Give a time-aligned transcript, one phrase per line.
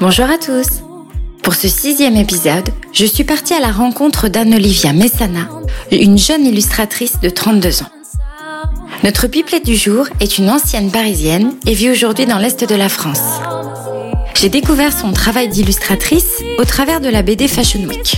[0.00, 0.82] Bonjour à tous
[1.42, 5.48] Pour ce sixième épisode, je suis partie à la rencontre d'Anne-Olivia Messana,
[5.90, 7.90] une jeune illustratrice de 32 ans.
[9.02, 12.88] Notre pipelette du jour est une ancienne parisienne et vit aujourd'hui dans l'Est de la
[12.88, 13.40] France.
[14.34, 18.16] J'ai découvert son travail d'illustratrice au travers de la BD Fashion Week.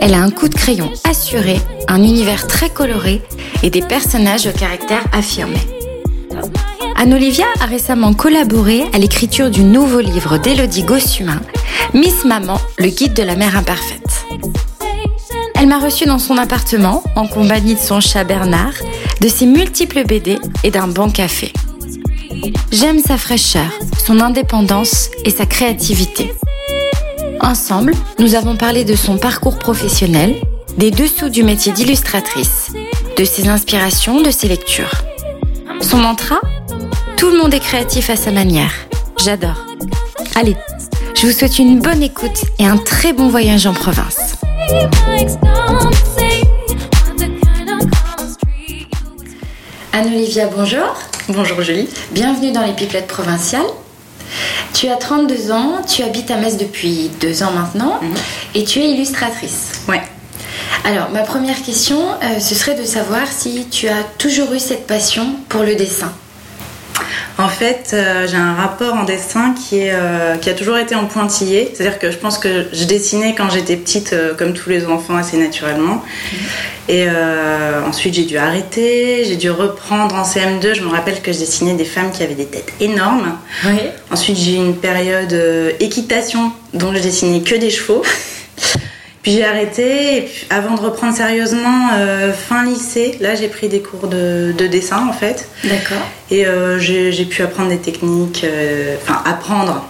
[0.00, 1.56] Elle a un coup de crayon assuré,
[1.88, 3.20] un univers très coloré
[3.62, 5.58] et des personnages au caractère affirmé.
[6.98, 11.42] Anne-Olivia a récemment collaboré à l'écriture du nouveau livre d'Élodie Gossumin,
[11.92, 14.24] Miss Maman, le guide de la mère imparfaite.
[15.54, 18.72] Elle m'a reçue dans son appartement en compagnie de son chat Bernard,
[19.20, 21.52] de ses multiples BD et d'un bon café.
[22.72, 23.70] J'aime sa fraîcheur,
[24.02, 26.32] son indépendance et sa créativité.
[27.40, 30.34] Ensemble, nous avons parlé de son parcours professionnel,
[30.78, 32.72] des dessous du métier d'illustratrice,
[33.18, 35.02] de ses inspirations, de ses lectures.
[35.82, 36.40] Son mantra?
[37.16, 38.72] Tout le monde est créatif à sa manière.
[39.22, 39.64] J'adore.
[40.34, 40.56] Allez,
[41.14, 44.36] je vous souhaite une bonne écoute et un très bon voyage en province.
[49.92, 50.94] Anne-Olivia, bonjour.
[51.28, 51.88] Bonjour Julie.
[52.12, 53.66] Bienvenue dans les Pipelettes provinciales.
[54.74, 58.14] Tu as 32 ans, tu habites à Metz depuis deux ans maintenant Mhm.
[58.54, 59.72] et tu es illustratrice.
[59.88, 60.02] Ouais.
[60.84, 64.86] Alors, ma première question, euh, ce serait de savoir si tu as toujours eu cette
[64.86, 66.12] passion pour le dessin.
[67.38, 70.94] En fait, euh, j'ai un rapport en dessin qui, est, euh, qui a toujours été
[70.94, 71.70] en pointillé.
[71.74, 75.16] C'est-à-dire que je pense que je dessinais quand j'étais petite, euh, comme tous les enfants,
[75.16, 76.02] assez naturellement.
[76.88, 77.08] Et
[77.88, 79.24] ensuite, j'ai dû arrêter.
[79.24, 80.74] J'ai dû reprendre en CM2.
[80.74, 83.36] Je me rappelle que je dessinais des femmes qui avaient des têtes énormes.
[83.64, 83.80] Oui.
[84.12, 85.34] Ensuite, j'ai eu une période
[85.80, 88.04] équitation, dont je dessinais que des chevaux.
[89.26, 93.66] Puis j'ai arrêté, et puis, avant de reprendre sérieusement, euh, fin lycée, là j'ai pris
[93.66, 95.48] des cours de, de dessin en fait.
[95.64, 96.06] D'accord.
[96.30, 99.84] Et euh, j'ai pu apprendre des techniques, euh, enfin apprendre,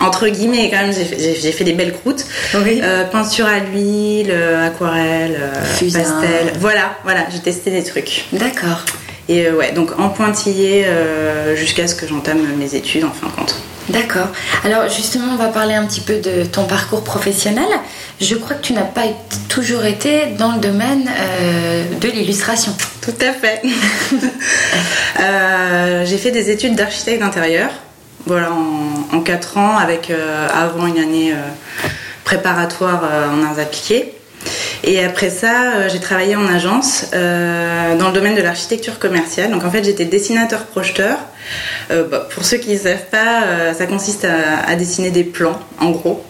[0.00, 2.26] entre guillemets quand même, j'ai fait, des belles croûtes.
[2.56, 2.82] Oui.
[3.12, 4.34] Peinture à l'huile,
[4.66, 5.38] aquarelle,
[5.78, 6.52] pastel.
[6.58, 8.24] Voilà, voilà, j'ai testé des trucs.
[8.32, 8.84] D'accord.
[9.28, 10.86] Et ouais, donc en pointillé
[11.54, 13.54] jusqu'à ce que j'entame mes études en fin de compte.
[13.88, 14.28] D'accord.
[14.64, 17.66] Alors justement, on va parler un petit peu de ton parcours professionnel.
[18.20, 19.02] Je crois que tu n'as pas
[19.48, 22.74] toujours été dans le domaine euh, de l'illustration.
[23.00, 23.62] Tout à fait.
[25.20, 27.70] Euh, j'ai fait des études d'architecte d'intérieur,
[28.26, 31.34] voilà, en, en 4 ans, avec euh, avant une année
[32.24, 34.14] préparatoire en arts appliqués.
[34.84, 39.50] Et après ça, euh, j'ai travaillé en agence euh, dans le domaine de l'architecture commerciale.
[39.50, 41.18] Donc en fait, j'étais dessinateur-projeteur.
[41.90, 45.24] Euh, bah, pour ceux qui ne savent pas, euh, ça consiste à, à dessiner des
[45.24, 46.24] plans, en gros,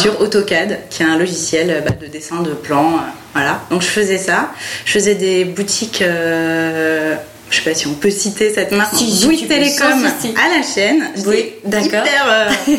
[0.00, 2.94] sur AutoCAD, qui est un logiciel euh, bah, de dessin de plans.
[2.96, 3.00] euh,
[3.34, 3.60] voilà.
[3.70, 4.50] Donc je faisais ça.
[4.84, 6.02] Je faisais des boutiques.
[6.02, 7.14] euh,
[7.50, 8.94] je sais pas si on peut citer cette marque.
[8.96, 11.04] Si, si, Bouygues Télécom à la chaîne.
[11.14, 12.04] J'étais Oui, d'accord.
[12.06, 12.50] Hyper, euh,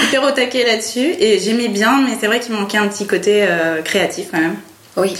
[0.00, 1.14] hyper au taquet là-dessus.
[1.18, 4.56] Et j'aimais bien, mais c'est vrai qu'il manquait un petit côté euh, créatif quand même.
[4.96, 5.14] Oui.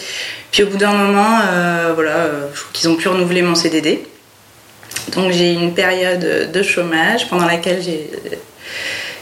[0.50, 3.54] Puis au bout d'un moment, euh, voilà, euh, je trouve qu'ils ont pu renouveler mon
[3.54, 4.02] CDD.
[5.14, 8.10] Donc j'ai eu une période de chômage pendant laquelle j'ai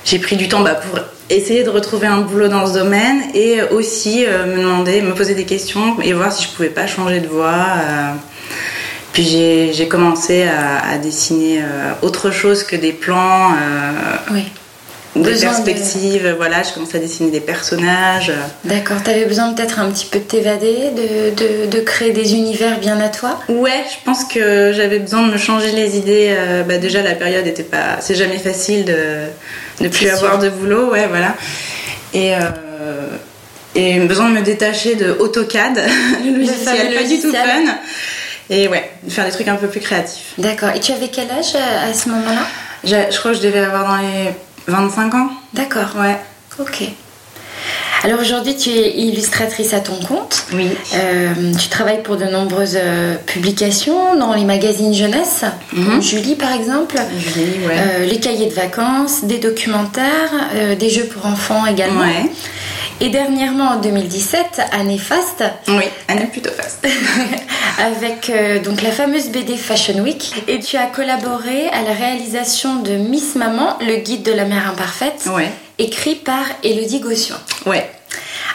[0.04, 3.60] j'ai pris du temps bah, pour essayer de retrouver un boulot dans ce domaine et
[3.70, 7.20] aussi euh, me demander, me poser des questions et voir si je pouvais pas changer
[7.20, 7.54] de voie.
[7.54, 8.12] euh.
[9.12, 13.52] Puis j'ai j'ai commencé à, à dessiner euh, autre chose que des plans,
[14.32, 14.44] Oui.
[15.16, 16.34] De- perspectives.
[16.36, 18.32] Voilà, je commençais à dessiner des personnages.
[18.64, 18.98] D'accord.
[19.04, 22.78] Tu avais besoin peut-être un petit peu de t'évader, de, de, de créer des univers
[22.78, 23.40] bien à toi?
[23.48, 26.28] Ouais, je pense que j'avais besoin de me changer les idées.
[26.36, 27.98] euh, bah déjà, la période était pas.
[28.00, 29.24] C'est jamais facile de
[29.80, 31.34] de plus avoir de boulot, ouais, voilà.
[32.12, 32.38] Et euh,
[33.74, 35.76] et besoin de me détacher de AutoCAD,
[36.24, 37.78] le logiciel pas du tout fun.
[38.50, 40.32] Et ouais, de faire des trucs un peu plus créatifs.
[40.38, 40.70] D'accord.
[40.74, 42.46] Et tu avais quel âge à, à ce moment-là?
[42.82, 44.30] Je crois que je devais avoir dans les
[44.70, 45.28] 25 ans.
[45.54, 45.90] D'accord.
[45.98, 46.16] Ouais.
[46.58, 46.82] Ok.
[48.02, 50.44] Alors aujourd'hui, tu es illustratrice à ton compte.
[50.54, 50.70] Oui.
[50.94, 55.44] Euh, tu travailles pour de nombreuses euh, publications dans les magazines jeunesse,
[55.74, 56.00] Mhm.
[56.00, 57.74] Julie par exemple, Julie, ouais.
[57.76, 60.32] Euh, les cahiers de vacances, des documentaires,
[60.78, 62.00] des jeux pour enfants également.
[62.00, 62.30] ouais.
[63.02, 66.86] Et dernièrement en 2017, à Néfaste, Oui, est plutôt faste.
[67.78, 70.34] avec euh, donc la fameuse BD Fashion Week.
[70.48, 74.68] Et tu as collaboré à la réalisation de Miss Maman, le guide de la mère
[74.68, 75.50] imparfaite, Ouais.
[75.78, 77.38] écrit par Elodie Gossuin.
[77.64, 77.90] Ouais.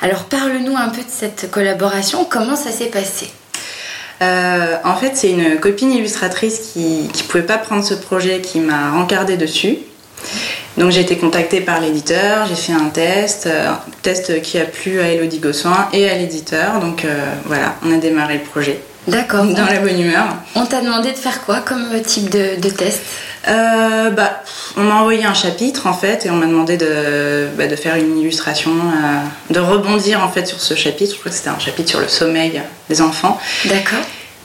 [0.03, 3.31] Alors parle-nous un peu de cette collaboration, comment ça s'est passé?
[4.21, 8.59] Euh, en fait, c'est une copine illustratrice qui qui pouvait pas prendre ce projet qui
[8.59, 9.77] m'a rencardé dessus.
[10.77, 14.65] Donc j'ai été contactée par l'éditeur, j'ai fait un test, euh, un test qui a
[14.65, 16.79] plu à Elodie Gossuin et à l'éditeur.
[16.79, 18.81] Donc euh, voilà, on a démarré le projet.
[19.07, 19.45] D'accord.
[19.45, 20.25] dans la bonne humeur.
[20.55, 23.01] On t'a demandé de faire quoi comme type de, de test?
[23.47, 24.41] Euh, bah,
[24.77, 27.95] on m'a envoyé un chapitre en fait et on m'a demandé de, bah, de faire
[27.95, 31.13] une illustration, euh, de rebondir en fait sur ce chapitre.
[31.13, 33.99] Je crois que c'était un chapitre sur le sommeil des enfants D'accord.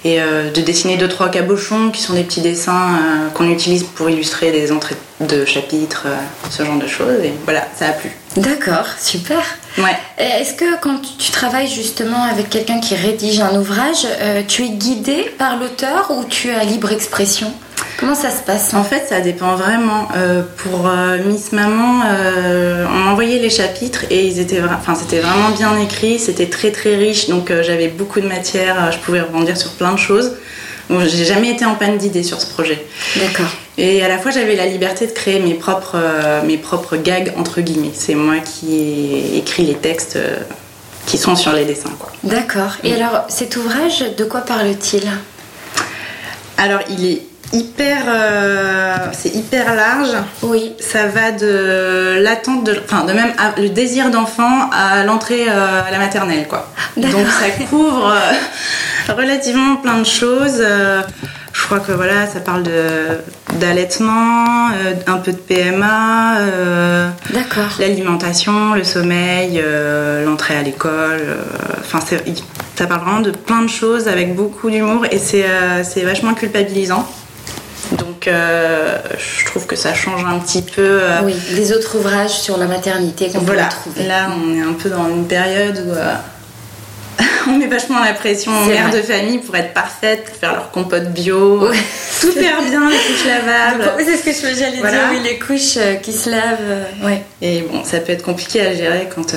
[0.05, 3.83] Et euh, de dessiner deux trois cabochons qui sont des petits dessins euh, qu'on utilise
[3.85, 6.17] pour illustrer des entrées de chapitres, euh,
[6.51, 7.23] ce genre de choses.
[7.23, 8.11] Et voilà, ça a plu.
[8.37, 9.43] D'accord, super.
[9.79, 9.97] Ouais.
[10.19, 14.07] Est-ce que quand tu- travailles justement avec quelqu'un qui rédige un ouvrage,
[14.49, 17.53] tu es guidé par l'auteur ou tu as libre expression?
[18.01, 18.73] Comment ça se passe?
[18.73, 20.09] En fait, ça dépend vraiment.
[20.17, 24.95] Euh, pour euh, Miss Maman, euh, on m'a envoyé les chapitres et ils étaient, enfin,
[24.95, 28.99] c'était vraiment bien écrit, c'était très très riche, donc euh, j'avais beaucoup de matière, je
[29.01, 30.33] pouvais rebondir sur plein de choses.
[30.89, 32.83] Bon, j'ai jamais été en panne d'idées sur ce projet.
[33.17, 33.51] D'accord.
[33.77, 35.99] Et à la fois, j'avais la liberté de créer mes propres,
[36.47, 37.93] mes propres gags entre guillemets.
[37.93, 40.19] C'est moi qui ai écrit les textes
[41.07, 42.11] qui sont sur les dessins, quoi.
[42.25, 42.73] D'accord.
[42.83, 45.05] Et alors, cet ouvrage, de quoi parle-t-il?
[46.57, 50.11] Alors, il est hyper, euh, c'est hyper large.
[50.43, 50.73] Oui.
[50.81, 55.83] Ça va de l'attente de, enfin, de même à- le désir d'enfant à l'entrée euh,
[55.87, 56.71] à la maternelle, quoi.
[56.97, 60.65] Donc ça couvre euh, relativement plein de choses.
[61.53, 62.85] Je crois que voilà, ça parle de
[63.59, 64.69] d'allaitement,
[65.07, 66.37] un peu de PMA,
[67.31, 67.65] D'accord.
[67.81, 69.63] l'alimentation, le sommeil,
[70.25, 71.37] l'entrée à l'école.
[71.81, 72.23] Enfin, c'est-
[72.79, 75.45] ça parle vraiment de plein de choses avec beaucoup d'humour et c'est
[75.83, 77.07] c'est vachement culpabilisant.
[77.93, 81.01] Donc, euh, je trouve que ça change un petit peu.
[81.03, 84.07] euh, Oui, des autres ouvrages sur la maternité qu'on voilà, peut trouver.
[84.07, 86.15] là, on est un peu dans une période où euh,
[87.49, 90.71] on met vachement la pression aux mères de famille pour être parfaites, pour faire leur
[90.71, 91.77] compote bio, Ouais.
[92.21, 93.93] tout faire bien, les couches lavables.
[94.05, 94.99] C'est ce que je- j'allais Voilà.
[94.99, 97.05] dire, oui, les couches qui se lavent.
[97.05, 97.23] ouais.
[97.43, 99.35] Et bon, ça peut être compliqué à gérer quand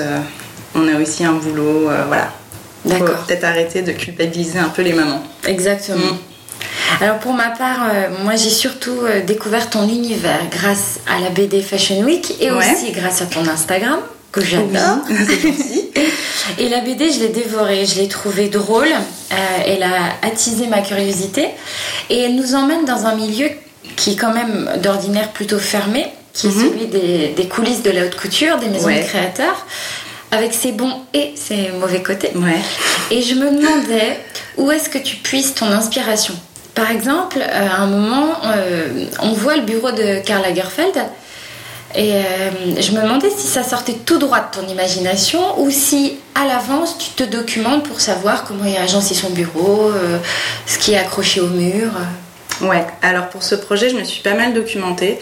[0.75, 1.89] on a aussi un boulot.
[2.07, 2.31] voilà.
[2.85, 3.23] D'accord.
[3.25, 5.23] peut-être arrêter de culpabiliser un peu les mamans.
[5.47, 5.97] Exactement.
[6.00, 6.17] Mm.
[7.02, 11.30] Alors pour ma part, euh, moi j'ai surtout euh, découvert ton univers grâce à la
[11.30, 12.58] BD Fashion Week et Ouais.
[12.60, 14.00] aussi grâce à ton Instagram
[14.31, 14.98] que j'adore.
[15.10, 15.90] Oui.
[16.60, 19.36] Et la BD, je l'ai dévorée, je l'ai trouvée drôle, euh,
[19.66, 21.48] elle a attisé ma curiosité
[22.10, 23.50] et elle nous emmène dans un milieu
[23.96, 26.62] qui est quand même d'ordinaire plutôt fermé, qui est Mhm.
[26.70, 29.02] celui des, des coulisses de la haute couture, des maisons Ouais.
[29.04, 29.66] de créateurs,
[30.31, 32.31] avec ses bons et ses mauvais côtés.
[32.36, 32.60] Ouais.
[33.12, 34.20] Et je me demandais
[34.58, 36.34] où est-ce que tu puisses ton inspiration?
[36.75, 40.98] Par exemple, euh, à un moment, euh, on voit le bureau de Karl Lagerfeld
[41.96, 42.22] et euh,
[42.80, 46.98] je me demandais si ça sortait tout droit de ton imagination ou si à l'avance
[46.98, 49.92] tu te documentes pour savoir comment il a agencé son bureau,
[50.66, 51.92] ce qui est accroché au mur.
[52.62, 55.20] Ouais, alors pour ce projet, je me suis pas mal documentée,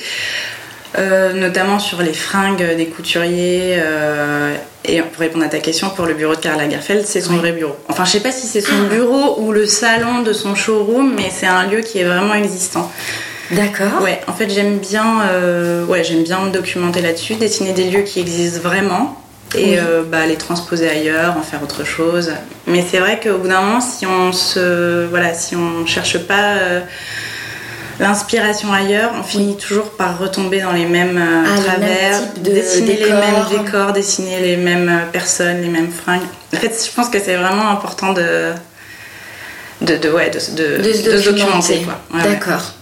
[0.97, 3.75] euh, notamment sur les fringues des couturiers.
[3.77, 7.33] euh, et pour répondre à ta question, pour le bureau de Karl Lagerfeld, c'est son
[7.33, 7.37] Oui.
[7.39, 7.75] vrai bureau.
[7.87, 11.29] Enfin, je sais pas si c'est son bureau ou le salon de son showroom, mais
[11.31, 12.91] c'est un lieu qui est vraiment existant.
[13.51, 14.01] D'accord.
[14.01, 18.01] Ouais, en fait, j'aime bien, euh, ouais, j'aime bien me documenter là-dessus, dessiner des lieux
[18.01, 19.21] qui existent vraiment
[19.55, 19.85] et Oui.
[20.09, 22.31] bah, les transposer ailleurs, en faire autre chose.
[22.65, 26.55] Mais c'est vrai qu'au bout d'un moment, si on se, voilà, si on cherche pas
[28.01, 32.97] l'inspiration ailleurs, on finit toujours par retomber dans les mêmes euh, Ah, travers, de dessiner
[32.97, 36.21] les mêmes décors, dessiner les mêmes euh, personnes, les mêmes fringues.
[36.53, 38.51] En fait, je pense que c'est vraiment important de
[39.81, 41.85] de, de, ouais, de, de, De se documenter.
[42.13, 42.21] ouais.
[42.23, 42.73] D'accord.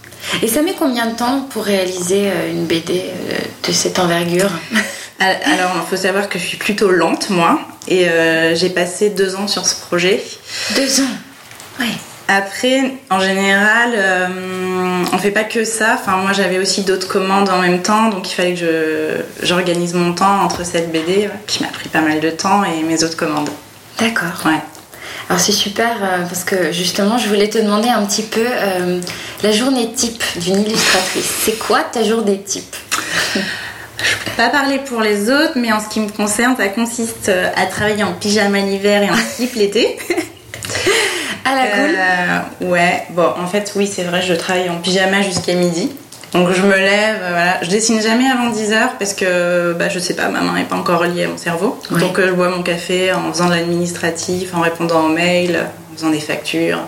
[0.42, 3.04] Et ça met combien de temps pour réaliser euh, une BD
[3.66, 4.50] de cette envergure?
[5.20, 9.34] Alors, il faut savoir que je suis plutôt lente, moi, et euh, j'ai passé deux
[9.36, 10.22] ans sur ce projet.
[10.76, 11.14] Deux ans?
[11.78, 11.86] Ouais.
[12.32, 15.96] Après, en général, euh, on fait pas que ça.
[16.00, 19.94] Enfin, moi, j'avais aussi d'autres commandes en même temps, donc il fallait que je, j'organise
[19.94, 23.02] mon temps entre cette BD, ouais, qui m'a pris pas mal de temps, et mes
[23.02, 23.50] autres commandes.
[23.98, 24.44] D'accord.
[24.44, 24.60] Ouais.
[25.28, 29.00] Alors c'est super euh, parce que justement je voulais te demander un petit peu euh,
[29.44, 31.30] la journée type d'une illustratrice.
[31.42, 32.76] C'est quoi ta journée type?
[34.36, 37.66] Pas parler pour les autres, mais en ce qui me concerne, ça consiste euh, à
[37.66, 39.98] travailler en pyjama l'hiver et en slip l'été.
[41.44, 41.96] À la cool.
[41.96, 45.90] Euh, ouais, bon, en fait, oui, c'est vrai, je travaille en pyjama jusqu'à midi.
[46.32, 47.62] Donc je me lève, euh, voilà.
[47.62, 50.76] Je dessine jamais avant 10h parce que bah, je sais pas, ma main n'est pas
[50.76, 51.80] encore reliée à mon cerveau.
[51.90, 52.00] Ouais.
[52.00, 55.96] Donc euh, je bois mon café en faisant de l'administratif, en répondant aux mails, en
[55.96, 56.78] faisant des factures.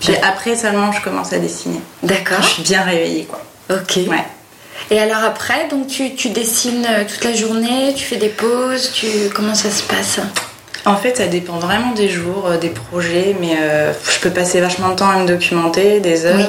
[0.00, 1.80] Puis après seulement je commence à dessiner.
[2.04, 2.42] D'accord.
[2.42, 3.42] je suis bien réveillée, quoi.
[3.70, 3.96] Ok.
[4.08, 4.24] Ouais.
[4.90, 9.06] Et alors après, donc tu, tu dessines toute la journée, tu fais des pauses, tu
[9.34, 10.20] comment ça se passe?
[10.84, 14.60] En fait, ça dépend vraiment des jours, euh, des projets, mais euh, je peux passer
[14.60, 16.36] vachement de temps à me documenter, des heures.
[16.36, 16.44] Oui.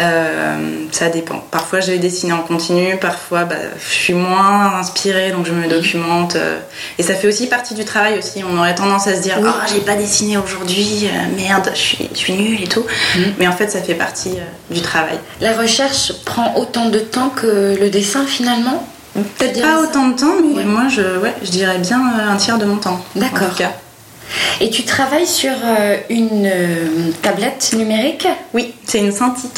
[0.00, 1.44] Euh, ça dépend.
[1.50, 3.56] Parfois, je vais dessiner en continu, parfois, bah,
[3.86, 6.36] je suis moins inspirée, donc je me documente.
[6.36, 6.58] euh,
[6.98, 8.42] et ça fait aussi partie du travail aussi.
[8.50, 9.48] On aurait tendance à se dire, Oui.
[9.52, 12.84] ah, j'ai pas dessiné aujourd'hui, euh, merde, je suis, je suis nulle et tout.
[13.38, 14.34] Mais en fait, ça fait partie
[14.70, 15.18] du travail.
[15.42, 18.86] La recherche prend autant de temps que le dessin finalement?
[19.14, 20.64] Peut-être pas autant de temps, mais Ouais.
[20.64, 23.04] moi, je, ouais, je dirais bien euh, un tiers de mon temps.
[23.16, 23.56] D'accord.
[24.60, 28.28] Et tu travailles sur euh, une euh, tablette numérique?
[28.54, 29.50] Oui, c'est une Cintiq.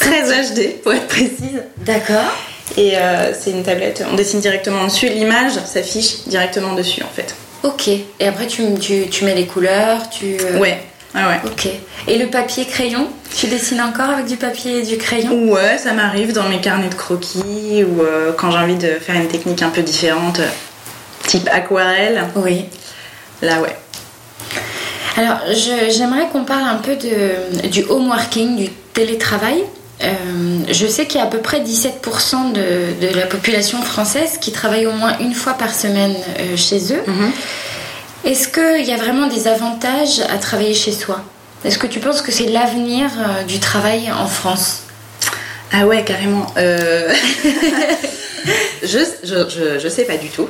[0.00, 1.62] 13 HD, pour être précise.
[1.78, 2.32] D'accord.
[2.76, 5.08] Et euh, c'est une tablette, on dessine directement dessus.
[5.08, 7.34] L'image s'affiche directement dessus, en fait.
[7.62, 7.88] Ok.
[7.88, 10.36] Et après, tu, tu, tu mets les couleurs, tu...
[10.40, 10.78] euh, Ouais,
[11.16, 11.40] ouais, ouais.
[11.46, 11.68] Ok.
[12.08, 15.50] Et le papier crayon Tu dessines encore avec du papier et du crayon?
[15.50, 19.16] Ouais, ça m'arrive dans mes carnets de croquis ou euh, quand j'ai envie de faire
[19.16, 20.48] une technique un peu différente, euh,
[21.26, 22.24] type aquarelle.
[22.36, 22.66] Oui.
[23.42, 23.76] Là, ouais.
[25.16, 25.38] Alors,
[25.90, 29.62] j'aimerais qu'on parle un peu de, du home working, du télétravail.
[30.02, 30.08] Euh,
[30.70, 34.52] je sais qu'il y a à peu près 17% de, de la population française qui
[34.52, 37.02] travaille au moins une fois par semaine euh, chez eux.
[37.06, 37.32] Mhm.
[38.26, 41.20] Est-ce qu'il y a vraiment des avantages à travailler chez soi?
[41.64, 44.82] Est-ce que tu penses que c'est l'avenir euh, du travail en France?
[45.72, 46.46] Ah ouais, carrément.
[46.58, 47.12] Euh,
[48.82, 50.48] je, je, je, je sais pas du tout.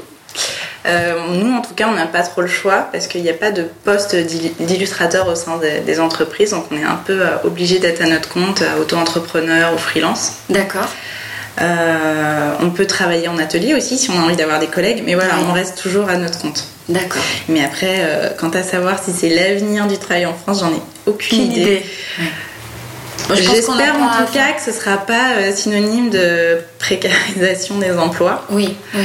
[0.87, 3.35] Euh, nous, en tout cas, on n'a pas trop le choix parce qu'il n'y a
[3.35, 7.23] pas de poste d'il- d'illustrateur au sein des, des entreprises, donc on est un peu
[7.45, 10.33] obligé d'être à notre compte, auto-entrepreneur ou freelance.
[10.49, 10.89] D'accord.
[11.61, 15.15] Euh, on peut travailler en atelier aussi si on a envie d'avoir des collègues, mais
[15.15, 16.65] voilà, on reste toujours à notre compte.
[16.89, 17.23] D'accord.
[17.49, 20.83] Mais après, euh, quant à savoir si c'est l'avenir du travail en France, j'en ai
[21.07, 21.85] aucune idée.
[23.35, 28.45] J'espère en tout cas que ce sera pas euh, synonyme de précarisation des emplois.
[28.51, 29.05] Oui, oui.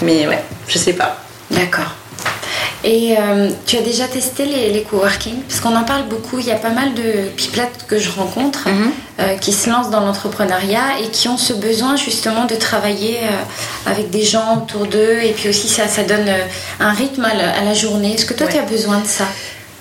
[0.00, 1.22] Mais ouais, je sais pas.
[1.50, 1.94] D'accord.
[2.84, 5.42] Et euh, tu as déjà testé les, les coworking?
[5.48, 6.40] Parce qu'on en parle beaucoup.
[6.40, 8.90] Il y a pas mal de pipelettes que je rencontre Mhm.
[9.20, 13.90] euh, qui se lancent dans l'entrepreneuriat et qui ont ce besoin justement de travailler euh,
[13.90, 15.18] avec des gens autour d'eux.
[15.22, 16.28] Et puis aussi, ça, ça donne
[16.80, 18.14] un rythme à la, à la journée.
[18.14, 18.52] Est-ce que toi, Ouais.
[18.54, 19.26] tu as besoin de ça?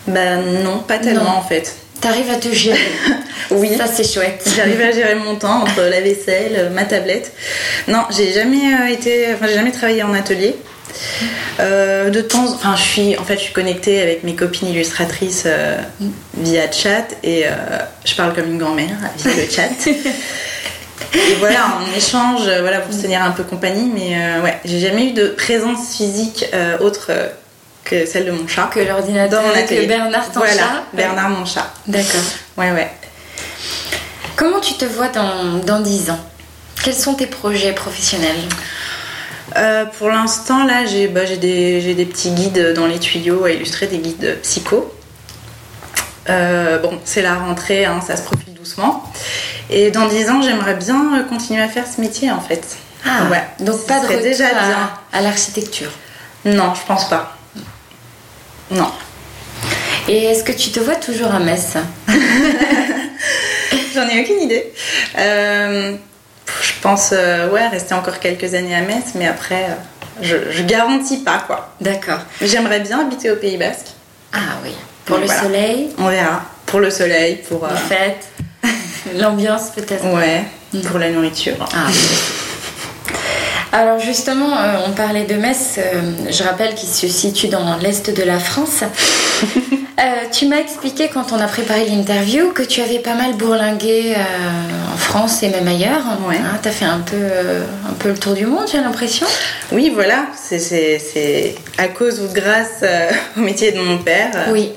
[0.07, 1.37] Bah non, pas tellement Non.
[1.37, 1.75] en fait.
[2.01, 2.79] Tu arrives à te gérer
[3.51, 3.71] Oui.
[3.77, 4.47] Ça, c'est chouette.
[4.55, 7.31] J'arrive à gérer mon temps entre la vaisselle, ma tablette.
[7.87, 10.55] Non, j'ai jamais été, enfin j'ai jamais travaillé en atelier.
[11.59, 15.43] Euh, de temps, enfin je suis, en fait je suis connectée avec mes copines illustratrices
[15.45, 15.77] euh,
[16.37, 17.49] via chat et euh,
[18.05, 19.69] je parle comme une grand-mère via le chat.
[21.13, 25.07] Et voilà, on échange, voilà, pour se tenir un peu compagnie, mais ouais, j'ai jamais
[25.07, 26.45] eu de présence physique
[26.79, 27.11] autre
[27.83, 28.69] que celle de mon chat.
[28.73, 29.87] Que l'ordinateur, que.
[29.87, 30.83] Bernard, ton voilà, chat.
[30.93, 31.69] Bernard mon chat.
[31.85, 32.21] D'accord.
[32.55, 32.89] Ouais, ouais.
[34.37, 36.19] Comment tu te vois dans, dans 10 ans?
[36.81, 38.47] Quels sont tes projets professionnels?
[39.57, 43.87] Euh, pour l'instant, là, j'ai bah, j'ai des, petits guides dans les tuyaux à illustrer,
[43.87, 44.93] des guides psycho.
[46.29, 49.03] Euh, bon, c'est la rentrée, hein, ça se profile doucement.
[49.69, 52.77] Et dans 10 ans, j'aimerais bien euh, continuer à faire ce métier, en fait.
[53.05, 53.43] Ah, ouais.
[53.59, 54.91] donc pas de retour déjà à, bien.
[55.11, 55.89] à l'architecture.
[56.45, 57.35] Non, je pense pas.
[58.69, 58.91] Non.
[60.07, 61.73] Et est-ce que tu te vois toujours à Metz
[63.93, 64.71] J'en ai aucune idée.
[65.17, 65.95] Euh,
[66.81, 69.73] pense, euh, ouais, rester encore quelques années à Metz, mais après, euh,
[70.21, 71.73] je, je garantis pas, quoi.
[71.79, 72.19] D'accord.
[72.41, 73.87] J'aimerais bien habiter au Pays Basque.
[74.33, 74.71] Ah oui.
[75.05, 75.43] Pour Donc le voilà.
[75.43, 76.41] soleil, On verra.
[76.65, 77.65] Pour le soleil, pour.
[77.65, 78.29] euh, les fêtes,
[79.17, 80.05] l'ambiance peut-être?
[80.13, 80.81] Ouais, Mm.
[80.83, 81.55] pour la nourriture.
[81.73, 81.87] Ah.
[83.73, 88.09] Alors justement, euh, on parlait de Metz, euh, je rappelle qu'il se situe dans l'est
[88.15, 88.83] de la France.
[89.99, 94.15] Euh, tu m'as expliqué quand on a préparé l'interview que tu avais pas mal bourlingué
[94.91, 96.01] en France et même ailleurs.
[96.27, 96.37] Ouais.
[96.37, 97.17] Hein, T'as fait un peu,
[97.87, 99.27] un peu le tour du monde, j'ai l'impression.
[99.71, 102.83] Oui, voilà, c'est- c'est c'est à cause ou grâce
[103.37, 104.31] au métier de mon père.
[104.49, 104.71] Oui.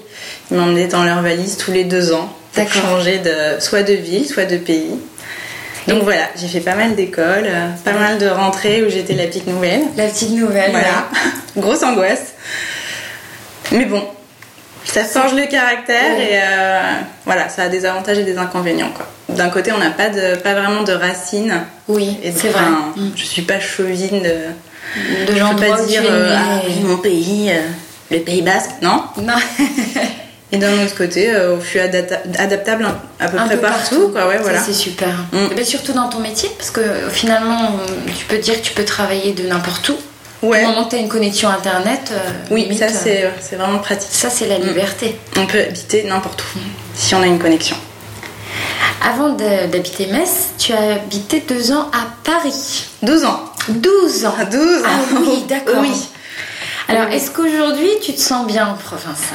[0.50, 4.26] Ils m'emmenaient dans leur valise tous les deux ans pour changer de, soit de ville,
[4.26, 4.90] soit de pays.
[5.88, 9.14] Donc Et- voilà, j'ai fait pas mal d'écoles, euh, pas mal de rentrées où j'étais
[9.14, 9.82] la petite nouvelle.
[9.96, 10.70] La petite nouvelle.
[10.70, 11.08] Voilà,
[11.56, 12.32] grosse angoisse.
[13.72, 14.02] Mais bon,
[14.84, 16.32] ça forge le caractère Ouais.
[16.32, 16.80] et euh,
[17.26, 18.90] voilà, ça a des avantages et des inconvénients.
[18.94, 19.06] quoi.
[19.28, 21.60] D'un côté, on n'a pas, de, pas vraiment de racines.
[21.88, 22.60] Oui, c'est vrai.
[22.62, 23.10] enfin, Mm.
[23.16, 25.32] Je suis pas chauvine de.
[25.32, 27.60] De Je peux pas dire euh, ah, oui, mon pays, euh,
[28.10, 29.02] le Pays Basque, non?
[29.20, 29.32] Non.
[30.54, 32.86] Et d'un autre côté, euh, je suis adapta- adaptable
[33.18, 34.28] à peu Un près peu partout, quoi.
[34.28, 34.60] Ouais, voilà.
[34.62, 35.08] c'est super.
[35.32, 35.36] Mm.
[35.50, 38.64] Et ben, surtout dans ton métier, parce que euh, finalement, euh, tu peux dire que
[38.66, 39.96] tu peux travailler de n'importe où.
[40.46, 40.60] Ouais.
[40.60, 42.10] Du moment que tu as une connexion internet.
[42.12, 42.18] euh,
[42.52, 44.10] Oui, limite, ça euh, c'est c'est vraiment pratique.
[44.12, 45.18] Ça, c'est la liberté.
[45.36, 46.58] On peut habiter n'importe où
[46.94, 47.76] si on a une connexion.
[49.02, 52.84] Avant de- d'habiter Metz, tu as habité deux ans à Paris.
[53.02, 53.40] 12 ans.
[53.68, 54.34] 12 ans.
[54.38, 54.86] Ah, 12 ans.
[54.86, 55.80] Ah oui, d'accord.
[55.80, 55.92] Oui.
[56.88, 59.32] Alors, est-ce qu'aujourd'hui, tu te sens bien en province?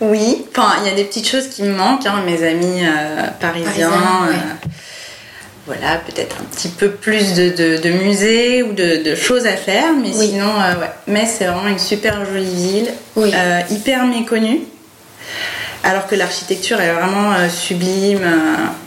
[0.00, 3.28] Oui, enfin, il y a des petites choses qui me manquent, hein, mes amis euh,
[3.40, 3.88] parisiens.
[3.90, 4.34] Ouais.
[4.34, 4.68] euh,
[5.66, 9.52] voilà, peut-être un petit peu plus de, de, de musées ou de, de, choses à
[9.56, 10.28] faire, mais Oui.
[10.28, 10.90] sinon, euh, ouais.
[11.08, 13.32] Metz, c'est vraiment une super jolie ville, Oui.
[13.70, 14.60] hyper méconnue,
[15.82, 18.20] alors que l'architecture est vraiment sublime.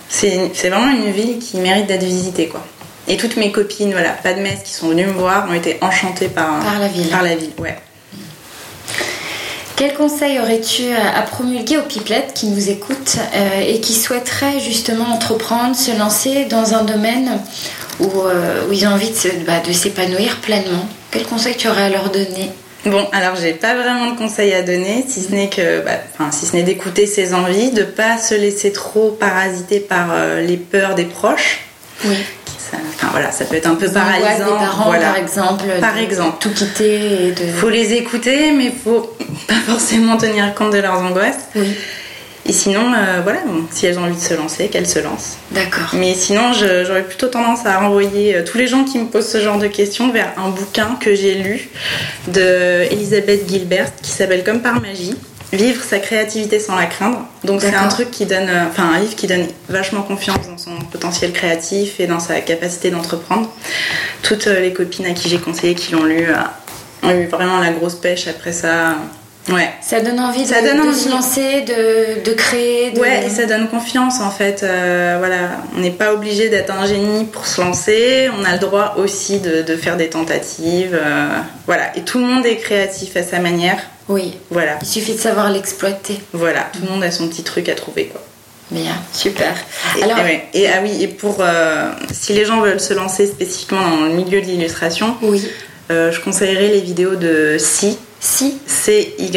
[0.09, 2.63] c'est c'est vraiment une ville qui mérite d'être visitée, quoi.
[3.07, 5.79] Et toutes mes copines, voilà, pas de Metz, qui sont venues me voir, ont été
[5.81, 7.09] enchantées par, Par la ville.
[7.09, 7.75] Par la ville, ouais.
[9.79, 15.05] Quel conseil aurais-tu à promulguer aux pipelettes qui nous écoutent euh, et qui souhaiteraient justement
[15.05, 17.39] entreprendre, se lancer dans un domaine
[18.01, 19.09] où, euh, ils ont envie
[19.47, 20.85] bah, de s'épanouir pleinement?
[21.11, 22.51] Quel conseil tu aurais à leur donner?
[22.87, 26.45] Bon, alors j'ai pas vraiment de conseils à donner, si ce n'est que, bah, si
[26.45, 30.95] ce n'est d'écouter ses envies, de pas se laisser trop parasiter par euh, les peurs
[30.95, 31.68] des proches.
[32.05, 32.15] Oui.
[32.71, 34.45] Ça, enfin voilà, ça peut être un peu paralysant.
[34.45, 35.07] des parents, voilà.
[35.07, 35.65] par exemple.
[35.81, 36.37] Par de- exemple.
[36.37, 37.51] de tout quitter et de.
[37.53, 39.15] Faut les écouter, mais faut
[39.47, 41.47] pas forcément tenir compte de leurs angoisses.
[41.55, 41.75] Oui,
[42.45, 45.37] Et sinon, euh, voilà, bon, si elles ont envie de se lancer, qu'elles se lancent.
[45.51, 45.89] d'accord.
[45.93, 49.41] Mais sinon, j'aurais plutôt tendance à renvoyer euh, tous les gens qui me posent ce
[49.41, 51.69] genre de questions vers un bouquin que j'ai lu
[52.27, 55.15] de Elisabeth Gilbert qui s'appelle Comme par magie.
[55.51, 57.25] Vivre sa créativité sans la craindre.
[57.43, 60.57] Donc c'est un truc qui donne, euh, enfin un livre qui donne vachement confiance dans
[60.59, 63.51] son potentiel créatif et dans sa capacité d'entreprendre.
[64.21, 66.35] Toutes euh, les copines à qui j'ai conseillé qui l'ont lu euh,
[67.07, 68.95] ont eu vraiment la grosse pêche après ça.
[69.51, 70.99] Ouais, Ça donne envie de, Ça donne de envie.
[70.99, 72.91] se lancer, de, de créer.
[72.91, 72.99] De...
[72.99, 74.61] Ouais, et ça donne confiance en fait.
[74.61, 78.29] Euh, voilà, on n'est pas obligé d'être un génie pour se lancer.
[78.39, 80.93] On a le droit aussi de, de faire des tentatives.
[80.93, 81.29] euh,
[81.65, 83.79] voilà, et tout le monde est créatif à sa manière.
[84.09, 86.19] Oui, Voilà, il suffit de savoir l'exploiter.
[86.33, 88.21] voilà, tout le monde a son petit truc à trouver quoi.
[88.71, 89.55] Bien, super.
[89.97, 90.47] Et, Alors, et ouais.
[90.53, 94.11] Et, ah oui, et pour euh, si les gens veulent se lancer spécifiquement dans le
[94.11, 95.47] milieu de l'illustration, oui,
[95.91, 97.97] euh, je conseillerais les vidéos de Si.
[98.19, 99.31] si, CY,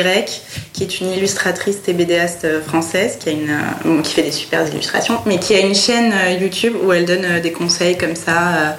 [0.73, 4.33] qui est une illustratrice et BDaste française, qui, a une, euh, bon, qui fait des
[4.33, 7.97] super illustrations, mais qui a une chaîne euh, YouTube où elle donne euh, des conseils
[7.97, 8.76] comme ça.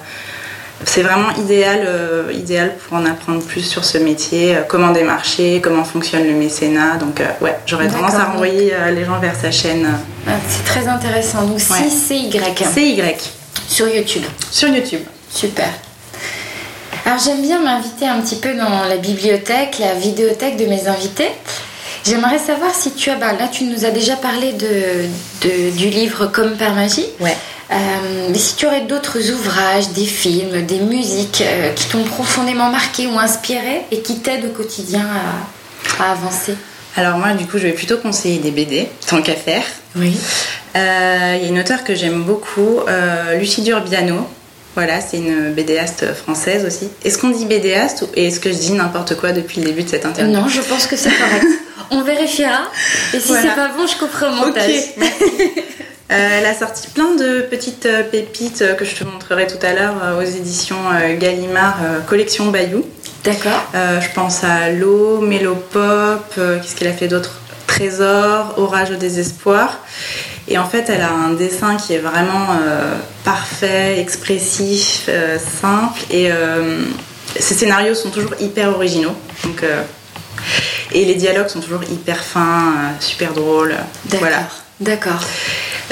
[0.84, 5.60] C'est vraiment idéal, euh, idéal pour en apprendre plus sur ce métier, euh, comment démarcher,
[5.62, 6.96] comment fonctionne le mécénat.
[6.96, 9.88] Donc euh, ouais, j'aurais tendance à renvoyer les gens vers sa chaîne
[10.26, 11.42] Ah, c'est très intéressant.
[11.42, 11.88] Donc, Ouais.
[11.88, 13.02] si c'est Y CY
[13.68, 14.24] sur YouTube.
[14.50, 15.02] sur YouTube.
[15.30, 15.68] Super.
[17.06, 21.30] Alors j'aime bien m'inviter un petit peu dans la bibliothèque, la vidéothèque de mes invités.
[22.06, 25.06] J'aimerais savoir si tu as, bah, là tu nous as déjà parlé de,
[25.42, 27.36] de- du livre Comme par magie, Ouais.
[27.72, 32.68] Euh, mais si tu aurais d'autres ouvrages, des films, des musiques euh, qui t'ont profondément
[32.70, 35.06] marqué ou inspiré et qui t'aident au quotidien
[35.98, 36.54] à, à avancer?
[36.94, 39.62] Alors moi du coup je vais plutôt conseiller des BD, tant qu'à faire.
[39.96, 40.14] Oui.
[40.76, 44.28] Euh, Il y a une auteure que j'aime beaucoup, euh, Lucie Urbiano.
[44.76, 46.88] Voilà, c'est une BDaste française aussi.
[47.02, 49.88] Est-ce qu'on dit BDaste ou est-ce que je dis n'importe quoi depuis le début de
[49.88, 50.34] cette interview?
[50.34, 51.46] Non, je pense que c'est correct.
[51.90, 52.62] On vérifiera.
[53.12, 53.42] Et si Voilà.
[53.42, 54.70] c'est pas bon, je couperai au montage.
[54.96, 55.06] Ok.
[56.12, 59.58] Euh, elle a sorti plein de petites euh, pépites euh, que je te montrerai tout
[59.66, 60.76] à l'heure aux éditions
[61.18, 62.84] Gallimard Collection Bayou.
[63.24, 63.62] D'accord.
[63.74, 67.40] Euh, je pense à L'eau, Mélopop, euh, qu'est-ce qu'elle a fait d'autre?
[67.66, 69.78] Trésor, Orage au désespoir.
[70.46, 72.48] Et en fait, elle a un dessin qui est vraiment
[73.24, 75.08] parfait, expressif,
[75.62, 76.00] simple.
[76.10, 76.30] Et
[77.40, 79.14] ses scénarios sont toujours hyper originaux.
[79.42, 79.64] Donc,
[80.92, 83.74] et les dialogues sont toujours hyper fins, euh, super drôles.
[84.06, 84.20] D'accord.
[84.20, 84.48] Voilà.
[84.80, 85.20] D'accord.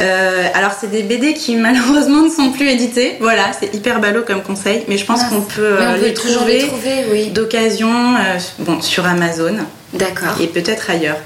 [0.01, 3.17] Euh, alors c'est des BD qui malheureusement ne sont plus édités.
[3.21, 6.63] Voilà, c'est hyper ballot comme conseil, mais je pense qu'on peut euh, peut les trouver
[6.63, 7.27] les trouver, oui.
[7.31, 9.59] d'occasion, euh, bon, sur Amazon
[9.93, 10.41] D'accord.
[10.41, 11.19] et peut-être ailleurs.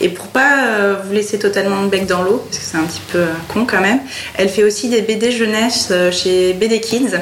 [0.00, 3.02] Et pour pas vous laisser totalement le bec dans l'eau, parce que c'est un petit
[3.12, 4.00] peu con quand même,
[4.38, 7.18] elle fait aussi des BD jeunesse chez BD Kids.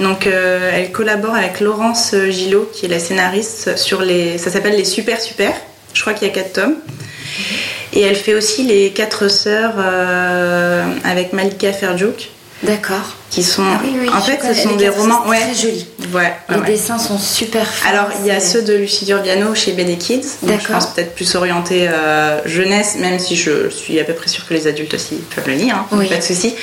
[0.00, 4.76] Donc euh, elle collabore avec Laurence Gillot, qui est la scénariste sur les, ça s'appelle
[4.76, 5.52] les Super Super.
[5.92, 6.76] Je crois qu'il y a quatre tomes.
[7.92, 12.30] Et elle fait aussi les quatre sœurs euh, avec Malika Ferjouk,
[12.62, 13.16] D'accord.
[13.30, 15.86] qui sont, Ah oui, oui, en fait, ce sont des romans, ouais, Très joli.
[16.12, 16.66] ouais, Les ouais.
[16.66, 17.88] dessins sont super fins.
[17.88, 20.26] Alors, il y a ceux de Lucie Durbiano chez BD Kids.
[20.42, 20.60] D'accord.
[20.66, 24.46] Je pense peut-être plus orienté euh, jeunesse, même si je suis à peu près sûre
[24.46, 26.08] que les adultes aussi peuvent le lire, hein, Oui.
[26.08, 26.54] pas de souci.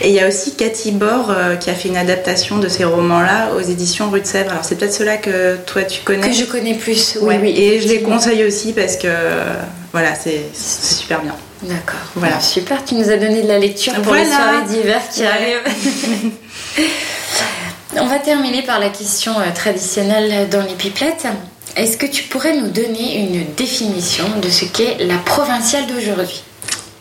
[0.00, 2.84] Et il y a aussi Cathy Bor euh, qui a fait une adaptation de ces
[2.84, 4.50] romans-là aux éditions Rue de Sèvres.
[4.52, 6.28] Alors, c'est peut-être ceux-là que toi tu connais.
[6.30, 7.18] Que je connais plus.
[7.20, 7.38] Oui, Ouais.
[7.42, 7.54] oui.
[7.60, 9.08] Et je les conseille aussi parce que
[9.92, 11.34] voilà, c'est super bien.
[11.64, 12.00] D'accord.
[12.14, 12.40] Voilà.
[12.40, 15.26] Super, tu nous as donné de la lecture pour les soirées d'hiver qui Ouais.
[15.28, 15.62] arrivent.
[17.96, 21.26] On va terminer par la question euh, traditionnelle dans les pipelettes.
[21.76, 26.42] Est-ce que tu pourrais nous donner une définition de ce qu'est la provinciale d'aujourd'hui?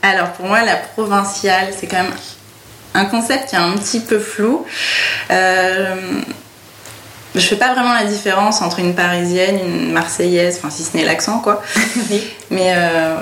[0.02, 2.14] Alors pour moi, la provinciale, c'est quand même
[2.94, 4.66] un concept qui est un petit peu flou.
[5.32, 5.96] Euh,
[7.36, 11.06] je fais pas vraiment la différence entre une parisienne, une marseillaise, enfin si ce n'est
[11.06, 11.64] l'accent quoi.
[12.52, 13.16] Mais euh,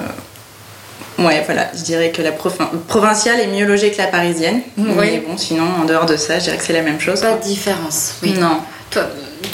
[1.25, 4.61] Ouais, voilà, je dirais que la provinciale est mieux logée que la parisienne.
[4.77, 4.85] Oui.
[4.99, 7.21] Mais bon, sinon, en dehors de ça, je dirais que c'est la même chose.
[7.21, 8.33] Pas de différence, oui.
[8.33, 8.59] Non.
[8.89, 9.03] Toi,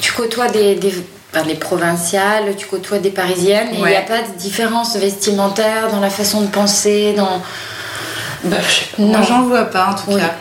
[0.00, 0.92] tu côtoies des, des
[1.46, 6.10] les provinciales, tu côtoies des parisiennes, il n'y a pas de différence vestimentaire dans la
[6.10, 7.42] façon de penser, dans.
[8.44, 8.56] Bah,
[8.98, 10.34] non, j'en vois pas en tout cas.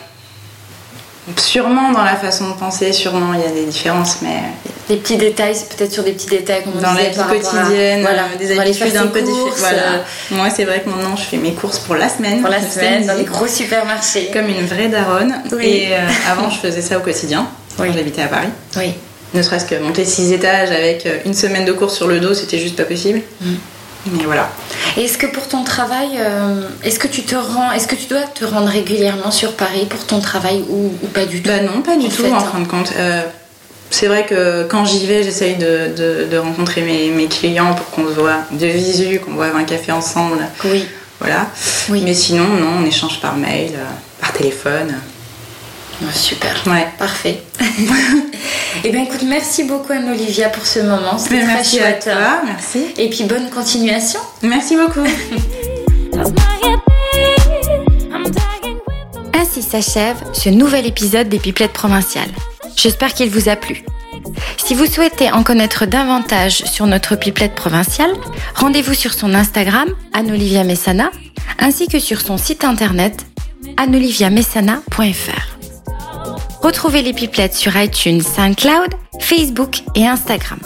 [1.36, 4.38] Sûrement dans la façon de penser, sûrement il y a des différences, mais.
[4.88, 8.24] Des petits détails, c'est peut-être sur des petits détails qu'on Dans la vie quotidienne, voilà,
[8.24, 9.58] euh, des habitudes un peu différentes.
[9.58, 9.82] Voilà.
[9.82, 10.02] Euh.
[10.32, 12.40] Moi, c'est vrai que maintenant, je fais mes courses pour la semaine.
[12.40, 14.30] Pour la semaine, dans les gros supermarchés.
[14.32, 15.36] Comme une vraie daronne.
[15.60, 18.50] Et euh, avant, je faisais ça au quotidien, quand j'habitais à Paris.
[18.78, 18.94] Oui.
[19.34, 22.60] Ne serait-ce que monter six étages avec une semaine de courses sur le dos, c'était
[22.60, 23.22] juste pas possible.
[23.42, 23.56] Mm.
[24.06, 24.50] Mais voilà.
[24.96, 28.22] Est-ce que pour ton travail, euh, est-ce que tu te rends, est-ce que tu dois
[28.22, 31.50] te rendre régulièrement sur Paris pour ton travail ou, pas du tout?
[31.50, 32.94] Bah non, pas du tout en fin de compte.
[32.98, 33.22] Euh,
[33.90, 38.08] c'est vrai que quand j'y vais, j'essaye de, de, rencontrer mes, mes, clients pour qu'on
[38.08, 40.40] se voit de visu, qu'on boive un café ensemble.
[40.66, 40.86] Oui.
[41.20, 41.48] Voilà.
[41.90, 42.02] Oui.
[42.04, 43.84] Mais sinon, non, on échange par mail, euh,
[44.22, 44.94] par téléphone.
[46.14, 46.64] Super.
[46.68, 46.88] Ouais.
[46.98, 47.42] Parfait.
[48.84, 51.18] Eh bien, écoute, merci beaucoup Anne-Olivia pour ce moment.
[51.18, 52.08] C'était très chouette.
[52.08, 52.86] À merci.
[52.98, 54.20] Et puis, bonne continuation.
[54.44, 55.02] Merci beaucoup.
[59.34, 62.30] Ainsi s'achève ce nouvel épisode des Pipelettes provinciales.
[62.76, 63.84] J'espère qu'il vous a plu.
[64.58, 68.12] Si vous souhaitez en connaître davantage sur notre pipelette provinciale,
[68.56, 71.10] rendez-vous sur son Instagram, Anne-Olivia Messana,
[71.60, 73.26] ainsi que sur son site internet,
[73.78, 75.57] annoliviamessana.fr.
[76.67, 78.89] Retrouvez les pipelettes sur iTunes, SoundCloud,
[79.21, 80.60] Facebook et Instagram.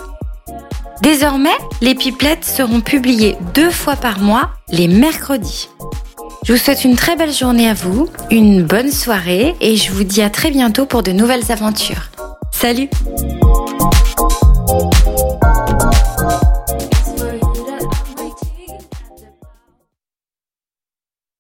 [1.04, 5.70] Désormais, les pipelettes seront publiées deux fois par mois, les mercredis.
[6.44, 10.04] Je vous souhaite une très belle journée à vous, une bonne soirée et je vous
[10.04, 12.10] dis à très bientôt pour de nouvelles aventures.
[12.52, 12.90] Salut